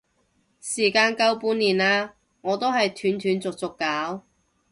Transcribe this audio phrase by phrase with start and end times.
[0.03, 0.11] 時間夠半
[1.59, 4.23] 年啦，我都係斷斷續續搞